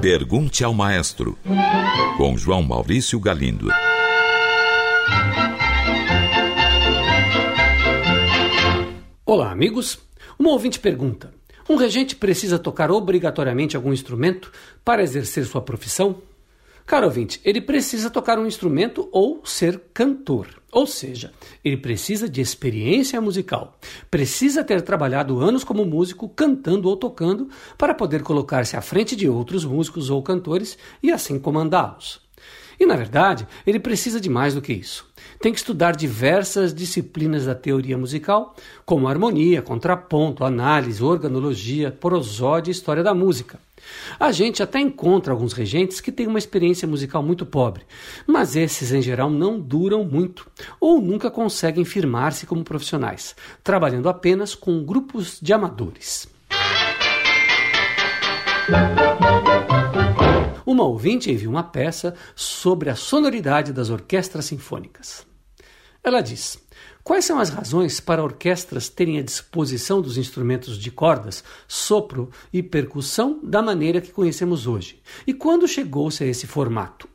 Pergunte 0.00 0.64
ao 0.64 0.72
Maestro, 0.72 1.38
com 2.16 2.36
João 2.36 2.62
Maurício 2.62 3.20
Galindo. 3.20 3.68
Olá, 9.26 9.52
amigos. 9.52 9.98
Uma 10.38 10.50
ouvinte 10.50 10.80
pergunta: 10.80 11.32
Um 11.68 11.76
regente 11.76 12.16
precisa 12.16 12.58
tocar 12.58 12.90
obrigatoriamente 12.90 13.76
algum 13.76 13.92
instrumento 13.92 14.50
para 14.84 15.02
exercer 15.02 15.44
sua 15.44 15.60
profissão? 15.60 16.22
Caro 16.86 17.06
ouvinte, 17.06 17.40
ele 17.44 17.60
precisa 17.60 18.10
tocar 18.10 18.38
um 18.38 18.46
instrumento 18.46 19.08
ou 19.12 19.40
ser 19.44 19.80
cantor. 19.92 20.48
Ou 20.72 20.86
seja, 20.86 21.32
ele 21.64 21.76
precisa 21.76 22.28
de 22.28 22.40
experiência 22.40 23.20
musical. 23.20 23.78
Precisa 24.10 24.62
ter 24.62 24.82
trabalhado 24.82 25.40
anos 25.40 25.64
como 25.64 25.84
músico, 25.84 26.28
cantando 26.28 26.88
ou 26.88 26.96
tocando, 26.96 27.48
para 27.76 27.94
poder 27.94 28.22
colocar-se 28.22 28.76
à 28.76 28.80
frente 28.80 29.16
de 29.16 29.28
outros 29.28 29.64
músicos 29.64 30.10
ou 30.10 30.22
cantores 30.22 30.78
e 31.02 31.10
assim 31.10 31.38
comandá-los. 31.38 32.20
E, 32.80 32.86
na 32.86 32.96
verdade, 32.96 33.46
ele 33.66 33.78
precisa 33.78 34.18
de 34.18 34.30
mais 34.30 34.54
do 34.54 34.62
que 34.62 34.72
isso. 34.72 35.04
Tem 35.38 35.52
que 35.52 35.58
estudar 35.58 35.94
diversas 35.94 36.72
disciplinas 36.72 37.44
da 37.44 37.54
teoria 37.54 37.98
musical, 37.98 38.56
como 38.86 39.06
harmonia, 39.06 39.60
contraponto, 39.60 40.44
análise, 40.44 41.04
organologia, 41.04 41.90
prosódia 41.90 42.70
e 42.70 42.72
história 42.72 43.02
da 43.02 43.12
música. 43.12 43.60
A 44.18 44.32
gente 44.32 44.62
até 44.62 44.80
encontra 44.80 45.32
alguns 45.32 45.52
regentes 45.52 46.00
que 46.00 46.10
têm 46.10 46.26
uma 46.26 46.38
experiência 46.38 46.88
musical 46.88 47.22
muito 47.22 47.44
pobre, 47.44 47.84
mas 48.26 48.56
esses 48.56 48.92
em 48.92 49.02
geral 49.02 49.28
não 49.28 49.60
duram 49.60 50.02
muito 50.02 50.46
ou 50.80 51.02
nunca 51.02 51.30
conseguem 51.30 51.84
firmar-se 51.84 52.46
como 52.46 52.64
profissionais, 52.64 53.36
trabalhando 53.62 54.08
apenas 54.08 54.54
com 54.54 54.82
grupos 54.82 55.38
de 55.40 55.52
amadores. 55.52 56.28
Uma 60.70 60.84
ouvinte 60.84 61.32
enviou 61.32 61.52
uma 61.52 61.64
peça 61.64 62.14
sobre 62.32 62.90
a 62.90 62.94
sonoridade 62.94 63.72
das 63.72 63.90
orquestras 63.90 64.44
sinfônicas. 64.44 65.26
Ela 66.00 66.20
diz: 66.20 66.64
Quais 67.02 67.24
são 67.24 67.40
as 67.40 67.48
razões 67.48 67.98
para 67.98 68.22
orquestras 68.22 68.88
terem 68.88 69.18
à 69.18 69.22
disposição 69.22 70.00
dos 70.00 70.16
instrumentos 70.16 70.78
de 70.78 70.92
cordas, 70.92 71.42
sopro 71.66 72.30
e 72.52 72.62
percussão 72.62 73.40
da 73.42 73.60
maneira 73.60 74.00
que 74.00 74.12
conhecemos 74.12 74.68
hoje? 74.68 75.02
E 75.26 75.34
quando 75.34 75.66
chegou-se 75.66 76.22
a 76.22 76.26
esse 76.28 76.46
formato? 76.46 77.08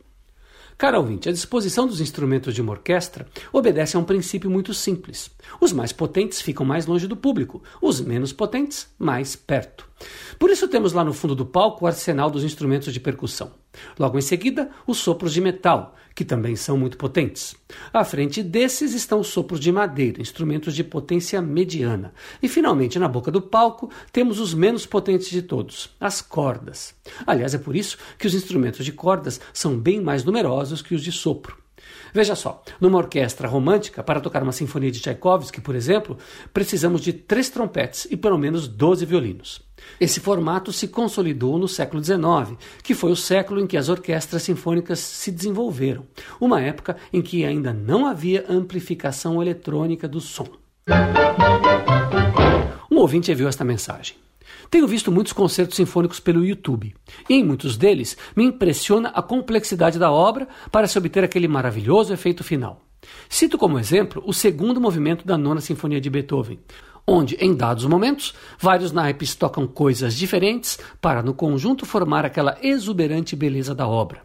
Cara 0.77 0.99
ouvinte, 0.99 1.29
a 1.29 1.31
disposição 1.31 1.87
dos 1.87 2.01
instrumentos 2.01 2.53
de 2.53 2.61
uma 2.61 2.73
orquestra 2.73 3.25
obedece 3.53 3.95
a 3.95 3.99
um 3.99 4.03
princípio 4.03 4.51
muito 4.51 4.73
simples. 4.73 5.31
Os 5.61 5.71
mais 5.71 5.93
potentes 5.93 6.41
ficam 6.41 6.65
mais 6.65 6.85
longe 6.85 7.07
do 7.07 7.15
público, 7.15 7.63
os 7.81 8.01
menos 8.01 8.33
potentes 8.33 8.93
mais 8.99 9.37
perto. 9.37 9.87
Por 10.37 10.49
isso 10.49 10.67
temos 10.67 10.91
lá 10.91 11.03
no 11.03 11.13
fundo 11.13 11.33
do 11.33 11.45
palco 11.45 11.85
o 11.85 11.87
arsenal 11.87 12.29
dos 12.29 12.43
instrumentos 12.43 12.93
de 12.93 12.99
percussão. 12.99 13.53
Logo 13.97 14.17
em 14.17 14.21
seguida, 14.21 14.69
os 14.85 14.97
sopros 14.97 15.33
de 15.33 15.41
metal, 15.41 15.95
que 16.13 16.23
também 16.23 16.55
são 16.55 16.77
muito 16.77 16.97
potentes. 16.97 17.55
À 17.91 18.05
frente 18.05 18.41
desses 18.41 18.93
estão 18.93 19.19
os 19.19 19.27
sopros 19.27 19.59
de 19.59 19.71
madeira, 19.71 20.21
instrumentos 20.21 20.73
de 20.73 20.83
potência 20.83 21.41
mediana. 21.41 22.13
E 22.41 22.47
finalmente, 22.47 22.97
na 22.97 23.07
boca 23.07 23.29
do 23.29 23.41
palco, 23.41 23.89
temos 24.11 24.39
os 24.39 24.53
menos 24.53 24.85
potentes 24.85 25.29
de 25.29 25.41
todos, 25.41 25.89
as 25.99 26.21
cordas. 26.21 26.95
Aliás, 27.27 27.53
é 27.53 27.57
por 27.57 27.75
isso 27.75 27.97
que 28.17 28.27
os 28.27 28.33
instrumentos 28.33 28.85
de 28.85 28.93
cordas 28.93 29.41
são 29.53 29.77
bem 29.77 29.99
mais 29.99 30.23
numerosos 30.23 30.81
que 30.81 30.95
os 30.95 31.03
de 31.03 31.11
sopro. 31.11 31.64
Veja 32.13 32.35
só, 32.35 32.63
numa 32.79 32.97
orquestra 32.97 33.47
romântica, 33.47 34.03
para 34.03 34.21
tocar 34.21 34.41
uma 34.41 34.51
sinfonia 34.51 34.91
de 34.91 35.01
Tchaikovsky, 35.01 35.59
por 35.59 35.75
exemplo, 35.75 36.17
precisamos 36.53 37.01
de 37.01 37.11
três 37.11 37.49
trompetes 37.49 38.07
e 38.09 38.15
pelo 38.15 38.37
menos 38.37 38.67
12 38.67 39.05
violinos. 39.05 39.61
Esse 39.99 40.19
formato 40.19 40.71
se 40.71 40.87
consolidou 40.87 41.57
no 41.57 41.67
século 41.67 42.03
XIX, 42.03 42.57
que 42.83 42.93
foi 42.93 43.11
o 43.11 43.15
século 43.15 43.59
em 43.59 43.67
que 43.67 43.77
as 43.77 43.89
orquestras 43.89 44.43
sinfônicas 44.43 44.99
se 44.99 45.31
desenvolveram, 45.31 46.05
uma 46.39 46.61
época 46.61 46.95
em 47.11 47.21
que 47.21 47.45
ainda 47.45 47.73
não 47.73 48.05
havia 48.05 48.45
amplificação 48.49 49.41
eletrônica 49.41 50.07
do 50.07 50.21
som. 50.21 50.47
Um 52.89 52.97
ouvinte 52.97 53.31
enviou 53.31 53.49
esta 53.49 53.65
mensagem. 53.65 54.15
Tenho 54.69 54.87
visto 54.87 55.11
muitos 55.11 55.33
concertos 55.33 55.75
sinfônicos 55.75 56.19
pelo 56.19 56.45
YouTube, 56.45 56.95
e 57.29 57.33
em 57.33 57.43
muitos 57.43 57.77
deles 57.77 58.17
me 58.35 58.43
impressiona 58.43 59.09
a 59.09 59.21
complexidade 59.21 59.99
da 59.99 60.11
obra 60.11 60.47
para 60.71 60.87
se 60.87 60.97
obter 60.97 61.23
aquele 61.23 61.47
maravilhoso 61.47 62.13
efeito 62.13 62.43
final. 62.43 62.81
Cito 63.29 63.57
como 63.57 63.79
exemplo 63.79 64.23
o 64.25 64.33
segundo 64.33 64.81
movimento 64.81 65.25
da 65.25 65.37
Nona 65.37 65.61
Sinfonia 65.61 66.01
de 66.01 66.09
Beethoven, 66.09 66.59
onde, 67.07 67.35
em 67.35 67.55
dados 67.55 67.85
momentos, 67.85 68.33
vários 68.59 68.91
naipes 68.91 69.35
tocam 69.35 69.67
coisas 69.67 70.15
diferentes 70.15 70.79
para, 70.99 71.21
no 71.21 71.33
conjunto, 71.33 71.85
formar 71.85 72.25
aquela 72.25 72.57
exuberante 72.61 73.35
beleza 73.35 73.75
da 73.75 73.87
obra. 73.87 74.23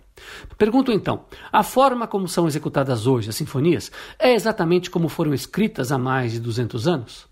Pergunto 0.56 0.92
então: 0.92 1.24
a 1.52 1.62
forma 1.62 2.06
como 2.06 2.28
são 2.28 2.46
executadas 2.46 3.06
hoje 3.06 3.30
as 3.30 3.36
sinfonias 3.36 3.90
é 4.18 4.32
exatamente 4.32 4.90
como 4.90 5.08
foram 5.08 5.34
escritas 5.34 5.90
há 5.92 5.98
mais 5.98 6.32
de 6.32 6.40
200 6.40 6.86
anos? 6.86 7.26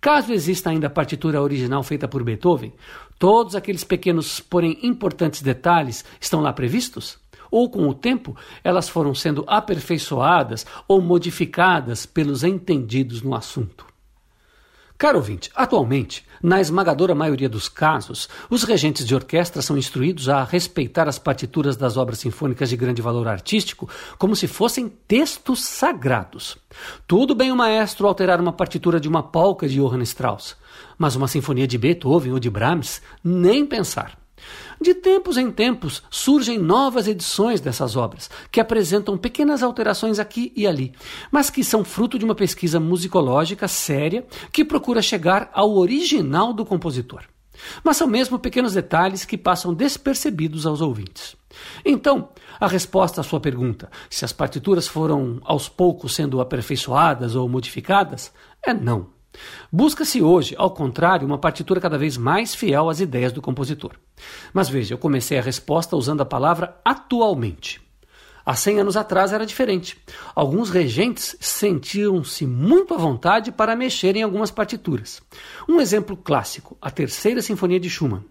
Caso 0.00 0.32
exista 0.32 0.70
ainda 0.70 0.86
a 0.88 0.90
partitura 0.90 1.40
original 1.40 1.82
feita 1.82 2.06
por 2.06 2.22
Beethoven, 2.22 2.72
todos 3.18 3.54
aqueles 3.54 3.84
pequenos, 3.84 4.40
porém 4.40 4.78
importantes 4.82 5.42
detalhes 5.42 6.04
estão 6.20 6.40
lá 6.40 6.52
previstos? 6.52 7.18
Ou 7.50 7.70
com 7.70 7.88
o 7.88 7.94
tempo 7.94 8.36
elas 8.62 8.88
foram 8.88 9.14
sendo 9.14 9.44
aperfeiçoadas 9.46 10.66
ou 10.88 11.00
modificadas 11.00 12.04
pelos 12.04 12.42
entendidos 12.42 13.22
no 13.22 13.34
assunto? 13.34 13.86
Caro 14.96 15.18
ouvinte, 15.18 15.50
atualmente, 15.56 16.24
na 16.44 16.60
esmagadora 16.60 17.14
maioria 17.14 17.48
dos 17.48 17.70
casos, 17.70 18.28
os 18.50 18.64
regentes 18.64 19.06
de 19.06 19.14
orquestra 19.14 19.62
são 19.62 19.78
instruídos 19.78 20.28
a 20.28 20.44
respeitar 20.44 21.08
as 21.08 21.18
partituras 21.18 21.74
das 21.74 21.96
obras 21.96 22.18
sinfônicas 22.18 22.68
de 22.68 22.76
grande 22.76 23.00
valor 23.00 23.26
artístico 23.26 23.88
como 24.18 24.36
se 24.36 24.46
fossem 24.46 24.92
textos 25.08 25.64
sagrados. 25.64 26.58
Tudo 27.06 27.34
bem 27.34 27.50
o 27.50 27.56
maestro 27.56 28.06
alterar 28.06 28.42
uma 28.42 28.52
partitura 28.52 29.00
de 29.00 29.08
uma 29.08 29.22
polca 29.22 29.66
de 29.66 29.76
Johann 29.76 30.02
Strauss, 30.02 30.54
mas 30.98 31.16
uma 31.16 31.28
sinfonia 31.28 31.66
de 31.66 31.78
Beethoven 31.78 32.32
ou 32.32 32.38
de 32.38 32.50
Brahms, 32.50 33.00
nem 33.24 33.64
pensar. 33.64 34.23
De 34.80 34.94
tempos 34.94 35.36
em 35.36 35.50
tempos 35.50 36.02
surgem 36.10 36.58
novas 36.58 37.06
edições 37.06 37.60
dessas 37.60 37.96
obras, 37.96 38.30
que 38.50 38.60
apresentam 38.60 39.16
pequenas 39.16 39.62
alterações 39.62 40.18
aqui 40.18 40.52
e 40.56 40.66
ali, 40.66 40.92
mas 41.30 41.50
que 41.50 41.64
são 41.64 41.84
fruto 41.84 42.18
de 42.18 42.24
uma 42.24 42.34
pesquisa 42.34 42.80
musicológica 42.80 43.68
séria 43.68 44.26
que 44.52 44.64
procura 44.64 45.00
chegar 45.00 45.50
ao 45.52 45.76
original 45.76 46.52
do 46.52 46.64
compositor. 46.64 47.22
Mas 47.82 47.96
são 47.96 48.06
mesmo 48.06 48.38
pequenos 48.38 48.74
detalhes 48.74 49.24
que 49.24 49.38
passam 49.38 49.72
despercebidos 49.72 50.66
aos 50.66 50.80
ouvintes. 50.80 51.36
Então, 51.84 52.30
a 52.58 52.66
resposta 52.66 53.20
à 53.20 53.24
sua 53.24 53.40
pergunta, 53.40 53.90
se 54.10 54.24
as 54.24 54.32
partituras 54.32 54.88
foram 54.88 55.40
aos 55.44 55.68
poucos 55.68 56.14
sendo 56.14 56.40
aperfeiçoadas 56.40 57.34
ou 57.36 57.48
modificadas, 57.48 58.32
é 58.62 58.74
não. 58.74 59.13
Busca-se 59.70 60.22
hoje, 60.22 60.54
ao 60.58 60.70
contrário, 60.70 61.26
uma 61.26 61.38
partitura 61.38 61.80
cada 61.80 61.98
vez 61.98 62.16
mais 62.16 62.54
fiel 62.54 62.88
às 62.88 63.00
ideias 63.00 63.32
do 63.32 63.42
compositor. 63.42 63.92
Mas 64.52 64.68
veja, 64.68 64.94
eu 64.94 64.98
comecei 64.98 65.38
a 65.38 65.42
resposta 65.42 65.96
usando 65.96 66.20
a 66.20 66.26
palavra 66.26 66.76
atualmente. 66.84 67.82
Há 68.46 68.54
100 68.54 68.80
anos 68.80 68.96
atrás 68.96 69.32
era 69.32 69.46
diferente. 69.46 69.96
Alguns 70.34 70.68
regentes 70.68 71.34
sentiam-se 71.40 72.46
muito 72.46 72.92
à 72.92 72.98
vontade 72.98 73.50
para 73.50 73.74
mexer 73.74 74.16
em 74.16 74.22
algumas 74.22 74.50
partituras. 74.50 75.22
Um 75.66 75.80
exemplo 75.80 76.14
clássico, 76.14 76.76
a 76.80 76.90
Terceira 76.90 77.40
Sinfonia 77.40 77.80
de 77.80 77.88
Schumann. 77.88 78.24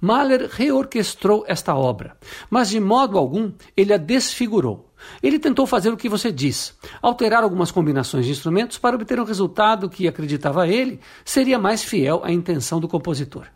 Mahler 0.00 0.48
reorquestrou 0.50 1.44
esta 1.46 1.74
obra, 1.74 2.16
mas 2.48 2.70
de 2.70 2.80
modo 2.80 3.18
algum 3.18 3.52
ele 3.76 3.92
a 3.92 3.96
desfigurou. 3.96 4.87
Ele 5.22 5.38
tentou 5.38 5.66
fazer 5.66 5.90
o 5.90 5.96
que 5.96 6.08
você 6.08 6.30
diz, 6.32 6.74
alterar 7.02 7.42
algumas 7.42 7.70
combinações 7.70 8.26
de 8.26 8.32
instrumentos 8.32 8.78
para 8.78 8.96
obter 8.96 9.18
um 9.20 9.24
resultado 9.24 9.88
que, 9.88 10.08
acreditava 10.08 10.66
ele, 10.68 11.00
seria 11.24 11.58
mais 11.58 11.82
fiel 11.82 12.20
à 12.24 12.32
intenção 12.32 12.80
do 12.80 12.88
compositor. 12.88 13.46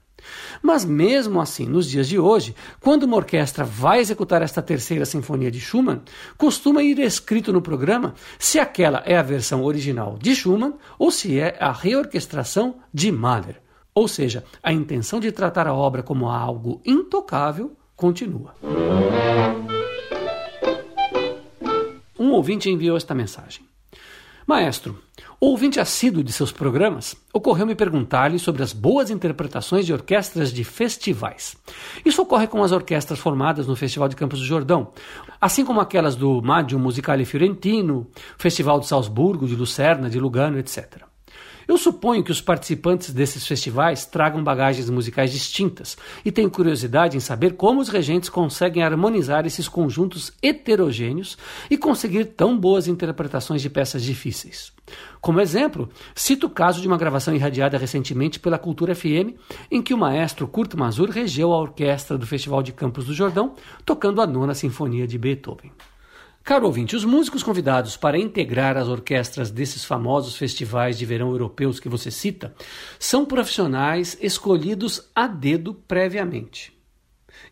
Mas 0.63 0.85
mesmo 0.85 1.41
assim, 1.41 1.67
nos 1.67 1.89
dias 1.89 2.09
de 2.09 2.19
hoje, 2.19 2.55
quando 2.81 3.05
uma 3.05 3.17
orquestra 3.17 3.65
vai 3.65 4.01
executar 4.01 4.43
esta 4.43 4.63
terceira 4.63 5.05
sinfonia 5.05 5.51
de 5.51 5.61
Schumann, 5.61 6.03
costuma 6.37 6.83
ir 6.83 6.99
escrito 6.99 7.53
no 7.53 7.63
programa 7.63 8.15
se 8.39 8.59
aquela 8.59 9.03
é 9.05 9.17
a 9.17 9.23
versão 9.23 9.65
original 9.65 10.19
de 10.21 10.35
Schumann 10.35 10.75
ou 10.99 11.11
se 11.11 11.39
é 11.39 11.57
a 11.59 11.73
reorquestração 11.73 12.77
de 12.93 13.11
Mahler. 13.11 13.61
Ou 13.95 14.09
seja, 14.09 14.45
a 14.63 14.73
intenção 14.73 15.21
de 15.21 15.31
tratar 15.33 15.67
a 15.67 15.75
obra 15.75 16.03
como 16.03 16.29
algo 16.29 16.81
intocável 16.85 17.77
continua. 17.95 18.55
Um 22.33 22.37
ouvinte 22.37 22.71
enviou 22.71 22.97
esta 22.97 23.15
mensagem. 23.15 23.63
Maestro, 24.47 24.99
ouvinte 25.39 25.79
assíduo 25.79 26.25
de 26.25 26.33
seus 26.33 26.51
programas, 26.51 27.15
ocorreu-me 27.31 27.75
perguntar-lhe 27.75 28.39
sobre 28.39 28.63
as 28.63 28.73
boas 28.73 29.11
interpretações 29.11 29.85
de 29.85 29.93
orquestras 29.93 30.51
de 30.51 30.65
festivais. 30.65 31.55
Isso 32.03 32.23
ocorre 32.23 32.47
com 32.47 32.63
as 32.63 32.73
orquestras 32.73 33.19
formadas 33.19 33.67
no 33.67 33.77
Festival 33.77 34.09
de 34.09 34.17
Campos 34.17 34.39
do 34.39 34.47
Jordão, 34.47 34.95
assim 35.39 35.63
como 35.63 35.79
aquelas 35.79 36.17
do 36.17 36.41
Maggio 36.41 36.79
Musicale 36.79 37.27
Fiorentino, 37.27 38.11
Festival 38.39 38.81
de 38.81 38.87
Salzburgo, 38.87 39.47
de 39.47 39.55
Lucerna, 39.55 40.09
de 40.09 40.19
Lugano, 40.19 40.59
etc. 40.59 41.03
Eu 41.67 41.79
suponho 41.79 42.25
que 42.25 42.33
os 42.33 42.41
participantes 42.41 43.13
desses 43.13 43.47
festivais 43.47 44.05
tragam 44.05 44.43
bagagens 44.43 44.91
musicais 44.91 45.33
distintas 45.33 45.97
e 46.25 46.33
tenho 46.33 46.51
curiosidade 46.51 47.17
em 47.17 47.21
saber 47.21 47.55
como 47.55 47.81
os 47.81 47.89
regentes 47.89 48.29
conseguem 48.29 48.83
harmonizar 48.83 49.47
esses 49.47 49.69
conjuntos 49.69 50.33
heterogêneos 50.43 51.39
e 51.71 51.77
conseguir 51.77 52.25
tão 52.27 52.59
boas 52.59 52.89
interpretações 52.89 53.63
de 53.63 53.71
peças 53.71 54.03
difíceis. 54.03 54.73
Como 55.21 55.41
exemplo, 55.41 55.89
cito 56.15 56.47
o 56.47 56.51
caso 56.51 56.81
de 56.81 56.89
uma 56.89 56.99
gravação 56.99 57.35
irradiada 57.35 57.79
recentemente 57.79 58.41
pela 58.41 58.59
Cultura 58.59 58.95
FM, 58.95 59.39
em 59.71 59.81
que 59.81 59.95
o 59.95 59.99
maestro 59.99 60.49
Kurt 60.49 60.75
Mazur 60.75 61.11
regeu 61.11 61.53
a 61.53 61.59
orquestra 61.59 62.19
do 62.19 62.27
Festival 62.27 62.63
de 62.63 62.73
Campos 62.73 63.07
do 63.07 63.15
Jordão, 63.15 63.55
tocando 63.85 64.21
a 64.21 64.27
nona 64.27 64.55
sinfonia 64.55 65.07
de 65.07 65.19
Beethoven. 65.19 65.71
Caro 66.45 66.67
ouvinte, 66.67 66.97
os 66.97 67.05
músicos 67.05 67.41
convidados 67.41 67.97
para 67.97 68.19
integrar 68.19 68.77
as 68.77 68.89
orquestras 68.89 69.49
desses 69.49 69.85
famosos 69.85 70.37
festivais 70.37 70.99
de 70.99 71.07
verão 71.07 71.31
europeus 71.31 71.79
que 71.79 71.89
você 71.89 72.11
cita 72.11 72.53
são 72.99 73.25
profissionais 73.25 74.19
escolhidos 74.21 75.09
a 75.15 75.29
dedo 75.29 75.73
previamente. 75.73 76.77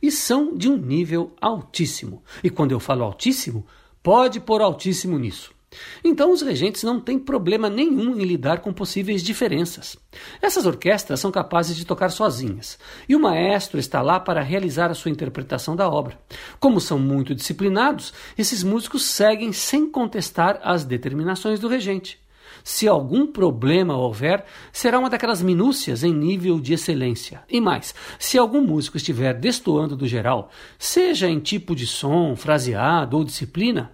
E 0.02 0.10
são 0.10 0.56
de 0.56 0.68
um 0.68 0.76
nível 0.76 1.36
altíssimo. 1.40 2.22
E 2.42 2.50
quando 2.50 2.72
eu 2.72 2.80
falo 2.80 3.04
altíssimo, 3.04 3.64
pode 4.02 4.40
pôr 4.40 4.60
altíssimo 4.60 5.18
nisso. 5.18 5.54
Então, 6.02 6.32
os 6.32 6.42
regentes 6.42 6.82
não 6.82 6.98
têm 6.98 7.18
problema 7.18 7.70
nenhum 7.70 8.18
em 8.18 8.24
lidar 8.24 8.60
com 8.60 8.72
possíveis 8.72 9.22
diferenças. 9.22 9.96
Essas 10.42 10.66
orquestras 10.66 11.20
são 11.20 11.30
capazes 11.30 11.76
de 11.76 11.84
tocar 11.84 12.10
sozinhas, 12.10 12.78
e 13.08 13.14
o 13.14 13.20
maestro 13.20 13.78
está 13.78 14.02
lá 14.02 14.18
para 14.18 14.42
realizar 14.42 14.90
a 14.90 14.94
sua 14.94 15.10
interpretação 15.10 15.76
da 15.76 15.88
obra. 15.88 16.18
Como 16.58 16.80
são 16.80 16.98
muito 16.98 17.34
disciplinados, 17.34 18.12
esses 18.36 18.64
músicos 18.64 19.04
seguem 19.04 19.52
sem 19.52 19.88
contestar 19.88 20.60
as 20.62 20.84
determinações 20.84 21.60
do 21.60 21.68
regente. 21.68 22.18
Se 22.64 22.88
algum 22.88 23.26
problema 23.26 23.96
houver, 23.96 24.44
será 24.72 24.98
uma 24.98 25.08
daquelas 25.08 25.42
minúcias 25.42 26.02
em 26.02 26.12
nível 26.12 26.60
de 26.60 26.74
excelência. 26.74 27.42
E 27.48 27.60
mais, 27.60 27.94
se 28.18 28.36
algum 28.36 28.60
músico 28.60 28.96
estiver 28.96 29.34
destoando 29.34 29.96
do 29.96 30.06
geral, 30.06 30.50
seja 30.78 31.28
em 31.28 31.38
tipo 31.38 31.74
de 31.74 31.86
som, 31.86 32.36
fraseado 32.36 33.16
ou 33.16 33.24
disciplina, 33.24 33.92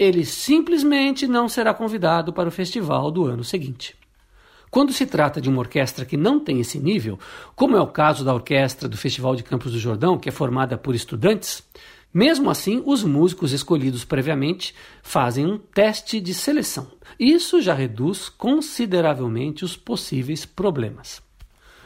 ele 0.00 0.24
simplesmente 0.24 1.26
não 1.26 1.46
será 1.46 1.74
convidado 1.74 2.32
para 2.32 2.48
o 2.48 2.50
festival 2.50 3.10
do 3.10 3.26
ano 3.26 3.44
seguinte. 3.44 3.94
Quando 4.70 4.94
se 4.94 5.04
trata 5.04 5.42
de 5.42 5.50
uma 5.50 5.58
orquestra 5.58 6.06
que 6.06 6.16
não 6.16 6.40
tem 6.40 6.58
esse 6.58 6.78
nível, 6.78 7.18
como 7.54 7.76
é 7.76 7.80
o 7.82 7.86
caso 7.86 8.24
da 8.24 8.32
orquestra 8.32 8.88
do 8.88 8.96
Festival 8.96 9.36
de 9.36 9.42
Campos 9.42 9.72
do 9.72 9.78
Jordão, 9.78 10.16
que 10.16 10.30
é 10.30 10.32
formada 10.32 10.78
por 10.78 10.94
estudantes, 10.94 11.62
mesmo 12.14 12.48
assim, 12.48 12.82
os 12.86 13.04
músicos 13.04 13.52
escolhidos 13.52 14.02
previamente 14.02 14.74
fazem 15.02 15.44
um 15.44 15.58
teste 15.58 16.18
de 16.18 16.32
seleção. 16.32 16.86
Isso 17.18 17.60
já 17.60 17.74
reduz 17.74 18.30
consideravelmente 18.30 19.66
os 19.66 19.76
possíveis 19.76 20.46
problemas. 20.46 21.20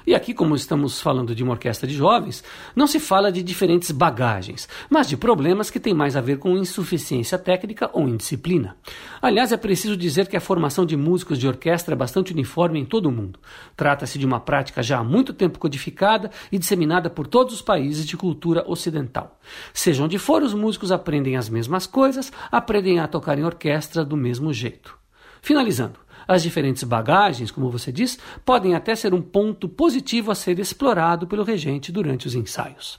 E 0.07 0.15
aqui, 0.15 0.35
como 0.35 0.55
estamos 0.55 1.01
falando 1.01 1.35
de 1.35 1.43
uma 1.43 1.53
orquestra 1.53 1.89
de 1.89 1.95
jovens, 1.95 2.45
não 2.77 2.87
se 2.87 3.01
fala 3.01 3.33
de 3.33 3.43
diferentes 3.43 3.91
bagagens, 3.91 4.69
mas 4.91 5.09
de 5.09 5.17
problemas 5.17 5.71
que 5.71 5.81
têm 5.81 5.95
mais 5.95 6.15
a 6.15 6.21
ver 6.21 6.39
com 6.39 6.59
insuficiência 6.59 7.39
técnica 7.39 7.89
ou 7.93 8.07
indisciplina. 8.07 8.77
Aliás, 9.23 9.51
é 9.51 9.57
preciso 9.57 9.97
dizer 9.97 10.29
que 10.29 10.37
a 10.37 10.41
formação 10.41 10.85
de 10.85 10.95
músicos 10.95 11.39
de 11.39 11.49
orquestra 11.49 11.95
é 11.95 11.97
bastante 11.97 12.33
uniforme 12.33 12.79
em 12.79 12.85
todo 12.85 13.07
o 13.07 13.13
mundo. 13.13 13.39
Trata-se 13.75 14.19
de 14.19 14.27
uma 14.27 14.41
prática 14.41 14.83
já 14.83 14.99
há 14.99 15.05
muito 15.05 15.33
tempo 15.33 15.59
codificada 15.59 16.31
e 16.53 16.59
disseminada 16.59 17.09
por 17.09 17.27
todos 17.27 17.55
os 17.55 17.63
países 17.63 18.07
de 18.07 18.17
cultura 18.17 18.63
ocidental. 18.67 19.41
Seja 19.73 20.05
onde 20.05 20.19
for, 20.19 20.43
os 20.43 20.53
músicos 20.53 20.93
aprendem 20.93 21.37
as 21.37 21.49
mesmas 21.49 21.87
coisas, 21.87 22.31
aprendem 22.53 22.99
a 22.99 23.09
tocar 23.09 23.39
em 23.39 23.45
orquestra 23.45 24.05
do 24.05 24.19
mesmo 24.19 24.53
jeito. 24.53 24.99
Finalizando, 25.41 25.99
as 26.27 26.43
diferentes 26.43 26.83
bagagens, 26.85 27.51
como 27.51 27.71
você 27.71 27.93
diz, 27.93 28.19
podem 28.45 28.75
até 28.75 28.95
ser 28.95 29.15
um 29.15 29.23
ponto 29.23 29.69
positivo 29.69 30.31
a 30.31 30.35
ser 30.35 30.59
explorado 30.59 31.27
pelo 31.27 31.45
regente 31.45 31.93
durante 31.93 32.27
os 32.27 32.35
ensaios. 32.35 32.99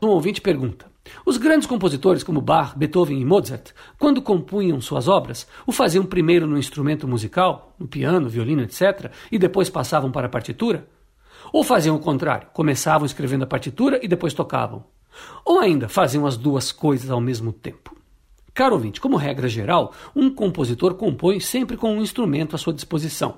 Um 0.00 0.08
ouvinte 0.08 0.40
pergunta: 0.40 0.86
Os 1.24 1.36
grandes 1.36 1.66
compositores 1.66 2.22
como 2.22 2.40
Bach, 2.40 2.76
Beethoven 2.76 3.20
e 3.20 3.24
Mozart, 3.24 3.72
quando 3.98 4.22
compunham 4.22 4.80
suas 4.80 5.08
obras, 5.08 5.46
o 5.66 5.72
faziam 5.72 6.04
primeiro 6.04 6.46
no 6.46 6.56
instrumento 6.56 7.08
musical, 7.08 7.74
no 7.78 7.88
piano, 7.88 8.28
violino, 8.28 8.62
etc., 8.62 9.10
e 9.32 9.38
depois 9.38 9.68
passavam 9.68 10.12
para 10.12 10.26
a 10.26 10.30
partitura? 10.30 10.86
Ou 11.52 11.64
faziam 11.64 11.96
o 11.96 12.00
contrário, 12.00 12.48
começavam 12.52 13.06
escrevendo 13.06 13.42
a 13.42 13.48
partitura 13.48 13.98
e 14.02 14.08
depois 14.08 14.34
tocavam? 14.34 14.84
Ou 15.44 15.58
ainda 15.58 15.88
faziam 15.88 16.26
as 16.26 16.36
duas 16.36 16.70
coisas 16.70 17.10
ao 17.10 17.20
mesmo 17.20 17.52
tempo? 17.52 17.96
Caro 18.56 18.74
ouvinte, 18.74 19.02
como 19.02 19.18
regra 19.18 19.50
geral, 19.50 19.92
um 20.14 20.30
compositor 20.30 20.94
compõe 20.94 21.38
sempre 21.40 21.76
com 21.76 21.94
um 21.94 22.00
instrumento 22.00 22.56
à 22.56 22.58
sua 22.58 22.72
disposição, 22.72 23.36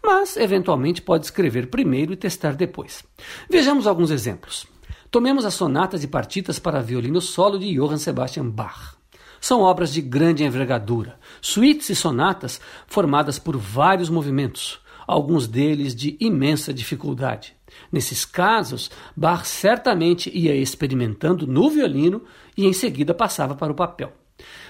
mas 0.00 0.36
eventualmente 0.36 1.02
pode 1.02 1.24
escrever 1.24 1.66
primeiro 1.66 2.12
e 2.12 2.16
testar 2.16 2.54
depois. 2.54 3.02
Vejamos 3.50 3.88
alguns 3.88 4.12
exemplos. 4.12 4.68
Tomemos 5.10 5.44
as 5.44 5.54
sonatas 5.54 6.04
e 6.04 6.06
partitas 6.06 6.60
para 6.60 6.80
violino 6.80 7.20
solo 7.20 7.58
de 7.58 7.74
Johann 7.74 7.98
Sebastian 7.98 8.48
Bach. 8.48 8.94
São 9.40 9.62
obras 9.62 9.92
de 9.92 10.00
grande 10.00 10.44
envergadura, 10.44 11.18
suítes 11.42 11.90
e 11.90 11.96
sonatas 11.96 12.60
formadas 12.86 13.40
por 13.40 13.56
vários 13.56 14.08
movimentos, 14.08 14.78
alguns 15.04 15.48
deles 15.48 15.96
de 15.96 16.16
imensa 16.20 16.72
dificuldade. 16.72 17.56
Nesses 17.90 18.24
casos, 18.24 18.88
Bach 19.16 19.44
certamente 19.46 20.30
ia 20.32 20.54
experimentando 20.54 21.44
no 21.44 21.68
violino 21.68 22.22
e 22.56 22.66
em 22.66 22.72
seguida 22.72 23.12
passava 23.12 23.56
para 23.56 23.72
o 23.72 23.74
papel. 23.74 24.12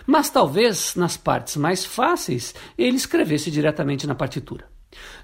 Mas 0.06 0.30
talvez 0.30 0.94
nas 0.94 1.16
partes 1.16 1.56
mais 1.56 1.84
fáceis 1.84 2.54
ele 2.76 2.96
escrevesse 2.96 3.50
diretamente 3.50 4.06
na 4.06 4.14
partitura. 4.14 4.66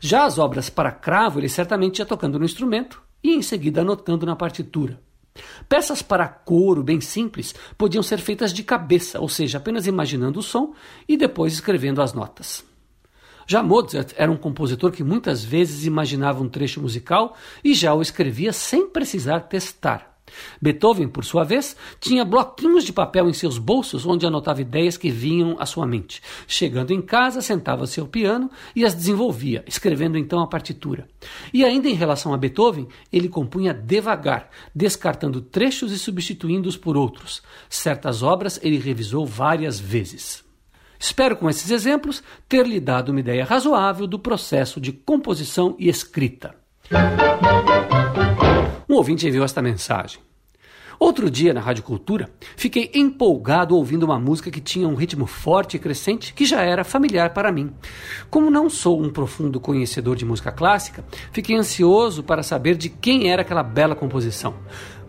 Já 0.01 0.25
as 0.25 0.39
obras 0.39 0.71
para 0.71 0.93
cravo 0.93 1.41
ele 1.41 1.49
certamente 1.49 1.99
ia 1.99 2.07
tocando 2.07 2.39
no 2.39 2.45
instrumento 2.45 3.03
e 3.23 3.35
em 3.35 3.43
seguida 3.43 3.81
anotando 3.81 4.25
na 4.27 4.37
partitura. 4.37 5.01
Peças 5.69 6.03
para 6.03 6.29
coro 6.29 6.83
bem 6.83 7.01
simples 7.01 7.55
podiam 7.77 8.03
ser 8.03 8.19
feitas 8.19 8.53
de 8.53 8.63
cabeça, 8.63 9.21
ou 9.21 9.29
seja, 9.29 9.59
apenas 9.59 9.87
imaginando 9.87 10.39
o 10.39 10.43
som 10.43 10.75
e 11.09 11.17
depois 11.17 11.53
escrevendo 11.53 12.01
as 12.01 12.13
notas. 12.13 12.65
Já 13.47 13.63
Mozart 13.63 14.13
era 14.17 14.31
um 14.31 14.37
compositor 14.37 14.91
que 14.91 15.05
muitas 15.05 15.45
vezes 15.45 15.87
imaginava 15.87 16.43
um 16.43 16.49
trecho 16.49 16.81
musical 16.81 17.37
e 17.63 17.75
já 17.75 17.95
o 17.95 18.03
escrevia 18.03 18.53
sem 18.53 18.89
precisar 18.89 19.41
testar. 19.41 20.16
Beethoven, 20.61 21.09
por 21.09 21.25
sua 21.25 21.45
vez, 21.45 21.77
tinha 22.01 22.25
bloquinhos 22.25 22.85
de 22.85 22.93
papel 22.93 23.29
em 23.29 23.33
seus 23.33 23.59
bolsos 23.59 24.07
onde 24.07 24.27
anotava 24.27 24.61
ideias 24.61 24.97
que 24.97 25.11
vinham 25.11 25.57
à 25.59 25.67
sua 25.67 25.87
mente. 25.87 26.23
Chegando 26.47 26.93
em 26.93 27.01
casa, 27.01 27.41
sentava-se 27.41 28.01
ao 28.01 28.07
piano 28.07 28.51
e 28.75 28.85
as 28.85 28.95
desenvolvia, 28.95 29.65
escrevendo 29.67 30.19
então 30.19 30.41
a 30.41 30.47
partitura. 30.47 31.09
E 31.53 31.65
ainda 31.65 31.89
em 31.89 31.95
relação 31.95 32.35
a 32.35 32.39
Beethoven, 32.39 32.89
ele 33.13 33.29
compunha 33.29 33.73
devagar, 33.73 34.51
descartando 34.75 35.41
trechos 35.41 35.93
e 35.93 35.99
substituindo-os 35.99 36.77
por 36.77 36.97
outros. 36.97 37.43
Certas 37.69 38.23
obras 38.23 38.59
ele 38.63 38.79
revisou 38.79 39.27
várias 39.27 39.79
vezes. 39.79 40.45
Espero 40.99 41.37
com 41.37 41.49
esses 41.49 41.71
exemplos 41.71 42.23
ter 42.49 42.67
lhe 42.67 42.81
dado 42.81 43.11
uma 43.11 43.21
ideia 43.21 43.45
razoável 43.45 44.07
do 44.07 44.19
processo 44.19 44.81
de 44.81 44.93
composição 44.93 45.77
e 45.79 45.89
escrita. 45.89 46.55
Um 48.97 49.01
ouvinte 49.01 49.29
enviou 49.29 49.45
esta 49.45 49.61
mensagem. 49.61 50.21
Outro 50.99 51.31
dia, 51.31 51.53
na 51.53 51.61
Rádio 51.61 51.83
Cultura, 51.83 52.31
fiquei 52.57 52.91
empolgado 52.95 53.77
ouvindo 53.77 54.05
uma 54.05 54.19
música 54.19 54.51
que 54.51 54.59
tinha 54.59 54.89
um 54.89 54.95
ritmo 54.95 55.27
forte 55.27 55.77
e 55.77 55.79
crescente 55.79 56.33
que 56.33 56.47
já 56.47 56.63
era 56.63 56.83
familiar 56.83 57.35
para 57.35 57.53
mim. 57.53 57.71
Como 58.31 58.51
não 58.51 58.71
sou 58.71 58.99
um 58.99 59.11
profundo 59.11 59.61
conhecedor 59.61 60.17
de 60.17 60.25
música 60.25 60.51
clássica, 60.51 61.05
fiquei 61.31 61.55
ansioso 61.55 62.23
para 62.23 62.43
saber 62.43 62.75
de 62.75 62.89
quem 62.89 63.31
era 63.31 63.43
aquela 63.43 63.63
bela 63.63 63.95
composição. 63.95 64.55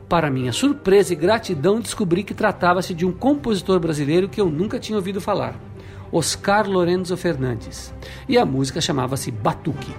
Para 0.10 0.30
minha 0.30 0.52
surpresa 0.52 1.14
e 1.14 1.16
gratidão, 1.16 1.80
descobri 1.80 2.26
que 2.26 2.34
tratava-se 2.34 2.94
de 2.94 3.06
um 3.06 3.14
compositor 3.14 3.80
brasileiro 3.80 4.28
que 4.28 4.42
eu 4.42 4.50
nunca 4.50 4.80
tinha 4.80 4.98
ouvido 4.98 5.22
falar, 5.22 5.58
Oscar 6.12 6.70
Lorenzo 6.70 7.16
Fernandes, 7.16 7.94
e 8.28 8.38
a 8.38 8.46
música 8.46 8.82
chamava-se 8.82 9.32
Batuque. 9.32 9.96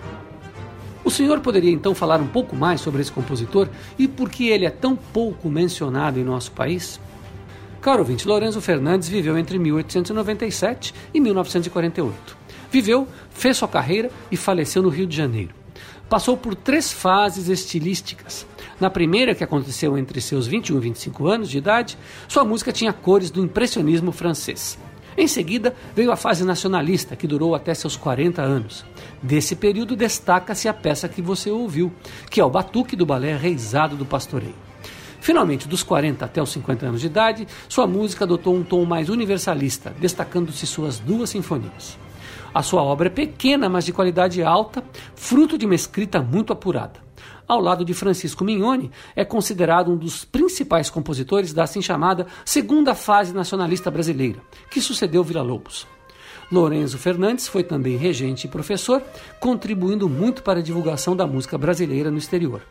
O 1.09 1.11
senhor 1.11 1.41
poderia 1.41 1.71
então 1.71 1.95
falar 1.95 2.21
um 2.21 2.27
pouco 2.27 2.55
mais 2.55 2.83
sobre 2.83 3.01
esse 3.01 3.11
compositor 3.11 3.67
e 3.99 4.07
por 4.07 4.29
que 4.29 4.51
ele 4.51 4.67
é 4.67 4.71
tão 4.71 4.95
pouco 4.95 5.49
mencionado 5.49 6.21
em 6.21 6.23
nosso 6.23 6.53
país? 6.53 7.01
Caro 7.81 8.01
ouvinte, 8.01 8.29
Lorenzo 8.29 8.61
Fernandes 8.61 9.09
viveu 9.09 9.39
entre 9.39 9.59
1897 9.59 10.95
e 11.15 11.19
1948. 11.19 12.37
Viveu, 12.71 13.09
fez 13.31 13.57
sua 13.57 13.67
carreira 13.67 14.11
e 14.31 14.37
faleceu 14.37 14.83
no 14.83 14.91
Rio 14.91 15.07
de 15.07 15.17
Janeiro. 15.17 15.55
Passou 16.11 16.37
por 16.37 16.55
três 16.55 16.93
fases 16.93 17.49
estilísticas. 17.49 18.47
Na 18.79 18.91
primeira, 18.91 19.35
que 19.35 19.43
aconteceu 19.43 19.97
entre 19.97 20.21
seus 20.21 20.47
21 20.47 20.77
e 20.77 20.81
25 20.81 21.27
anos 21.27 21.49
de 21.49 21.57
idade, 21.57 21.97
sua 22.29 22.45
música 22.45 22.71
tinha 22.71 22.93
cores 22.93 23.31
do 23.31 23.43
impressionismo 23.43 24.13
francês. 24.13 24.79
Em 25.21 25.27
seguida, 25.27 25.75
veio 25.97 26.13
a 26.13 26.17
fase 26.17 26.45
nacionalista, 26.45 27.17
que 27.17 27.27
durou 27.27 27.53
até 27.53 27.75
seus 27.75 27.97
40 27.97 28.41
anos. 28.41 28.85
Desse 29.21 29.57
período 29.57 29.97
destaca-se 29.97 30.69
a 30.69 30.73
peça 30.73 31.09
que 31.09 31.21
você 31.21 31.51
ouviu, 31.51 31.93
que 32.31 32.41
é 32.41 32.45
o 32.45 32.49
Batuque 32.49 32.95
do 32.95 33.05
Balé 33.05 33.37
Reisado 33.37 33.97
do 33.97 34.07
Pastoreio. 34.07 34.55
Finalmente, 35.21 35.67
dos 35.67 35.83
40 35.83 36.25
até 36.25 36.41
os 36.41 36.53
50 36.53 36.87
anos 36.87 37.01
de 37.01 37.09
idade, 37.09 37.49
sua 37.69 37.85
música 37.85 38.25
adotou 38.25 38.55
um 38.55 38.63
tom 38.63 38.85
mais 38.85 39.09
universalista, 39.09 39.93
destacando-se 39.99 40.65
suas 40.69 41.01
duas 41.01 41.31
sinfonias. 41.31 41.99
A 42.55 42.63
sua 42.63 42.85
obra 42.85 43.09
é 43.09 43.11
pequena, 43.11 43.69
mas 43.69 43.85
de 43.85 43.93
qualidade 43.93 44.41
alta, 44.41 44.85
fruto 45.17 45.59
de 45.59 45.67
uma 45.67 45.75
escrita 45.75 46.23
muito 46.23 46.53
apurada. 46.53 47.08
Ao 47.47 47.61
lado 47.61 47.85
de 47.85 47.95
Francisco 47.95 48.45
Mignoni, 48.45 48.91
é 49.17 49.25
considerado 49.25 49.91
um 49.91 49.97
dos 49.97 50.25
principais 50.25 50.91
compositores 50.91 51.53
da 51.53 51.65
assim 51.65 51.83
chamada 51.83 52.27
segunda 52.45 52.95
fase 52.95 53.33
nacionalista 53.33 53.91
brasileira, 53.91 54.41
que 54.71 54.81
sucedeu 54.81 55.25
Vila 55.25 55.43
Lobos. 55.43 55.87
Lorenzo 56.51 56.97
Fernandes 56.97 57.47
foi 57.47 57.63
também 57.63 57.97
regente 57.97 58.47
e 58.47 58.51
professor, 58.51 59.03
contribuindo 59.39 60.09
muito 60.09 60.43
para 60.43 60.61
a 60.61 60.63
divulgação 60.63 61.15
da 61.15 61.27
música 61.27 61.59
brasileira 61.59 62.11
no 62.11 62.17
exterior. 62.17 62.63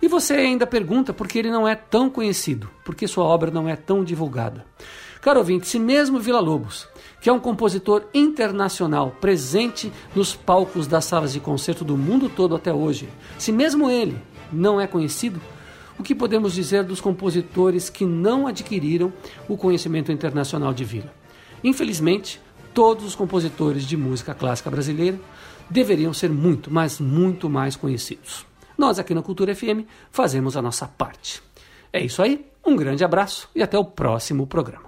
E 0.00 0.06
você 0.06 0.34
ainda 0.34 0.66
pergunta 0.66 1.12
por 1.12 1.26
que 1.26 1.38
ele 1.40 1.50
não 1.50 1.66
é 1.66 1.74
tão 1.74 2.08
conhecido, 2.08 2.70
por 2.84 2.94
que 2.94 3.08
sua 3.08 3.24
obra 3.24 3.50
não 3.50 3.68
é 3.68 3.74
tão 3.74 4.04
divulgada. 4.04 4.64
Caro 5.20 5.40
ouvinte, 5.40 5.66
se 5.66 5.78
mesmo 5.78 6.20
Vila 6.20 6.40
Lobos, 6.40 6.86
que 7.20 7.28
é 7.28 7.32
um 7.32 7.40
compositor 7.40 8.04
internacional 8.14 9.10
presente 9.20 9.92
nos 10.14 10.34
palcos 10.34 10.86
das 10.86 11.04
salas 11.04 11.32
de 11.32 11.40
concerto 11.40 11.84
do 11.84 11.96
mundo 11.96 12.28
todo 12.28 12.54
até 12.54 12.72
hoje, 12.72 13.08
se 13.38 13.50
mesmo 13.50 13.90
ele 13.90 14.16
não 14.52 14.80
é 14.80 14.86
conhecido, 14.86 15.40
o 15.98 16.02
que 16.02 16.14
podemos 16.14 16.54
dizer 16.54 16.84
dos 16.84 17.00
compositores 17.00 17.90
que 17.90 18.06
não 18.06 18.46
adquiriram 18.46 19.12
o 19.48 19.56
conhecimento 19.56 20.12
internacional 20.12 20.72
de 20.72 20.84
Vila? 20.84 21.12
Infelizmente, 21.64 22.40
todos 22.72 23.04
os 23.04 23.16
compositores 23.16 23.84
de 23.84 23.96
música 23.96 24.32
clássica 24.32 24.70
brasileira 24.70 25.18
deveriam 25.68 26.12
ser 26.12 26.30
muito, 26.30 26.72
mas 26.72 27.00
muito 27.00 27.50
mais 27.50 27.74
conhecidos. 27.74 28.46
Nós 28.76 29.00
aqui 29.00 29.12
na 29.12 29.22
Cultura 29.22 29.54
FM 29.54 29.82
fazemos 30.12 30.56
a 30.56 30.62
nossa 30.62 30.86
parte. 30.86 31.42
É 31.92 32.00
isso 32.00 32.22
aí, 32.22 32.46
um 32.64 32.76
grande 32.76 33.02
abraço 33.02 33.48
e 33.52 33.60
até 33.60 33.76
o 33.76 33.84
próximo 33.84 34.46
programa. 34.46 34.87